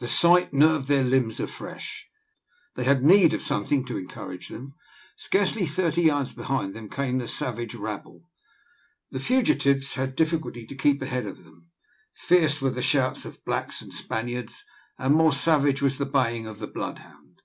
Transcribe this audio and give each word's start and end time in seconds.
The 0.00 0.08
sight 0.08 0.52
nerved 0.52 0.88
their 0.88 1.02
limbs 1.02 1.40
afresh; 1.40 2.06
they 2.76 2.84
had 2.84 3.02
need 3.02 3.32
of 3.32 3.40
something 3.40 3.82
to 3.86 3.96
encourage 3.96 4.48
them. 4.48 4.74
Scarcely 5.16 5.64
thirty 5.64 6.02
yards 6.02 6.34
behind 6.34 6.74
them 6.74 6.90
came 6.90 7.16
the 7.16 7.26
savage 7.26 7.74
rabble. 7.74 8.28
The 9.10 9.20
fugitives 9.20 9.94
had 9.94 10.16
difficulty 10.16 10.66
to 10.66 10.74
keep 10.74 11.00
ahead 11.00 11.24
of 11.24 11.44
them. 11.44 11.70
Fierce 12.14 12.60
were 12.60 12.68
the 12.68 12.82
shouts 12.82 13.24
of 13.24 13.42
blacks 13.46 13.80
and 13.80 13.90
Spaniards, 13.94 14.66
and 14.98 15.14
more 15.14 15.32
savage 15.32 15.80
was 15.80 15.96
the 15.96 16.04
baying 16.04 16.46
of 16.46 16.58
the 16.58 16.66
bloodhound. 16.66 17.40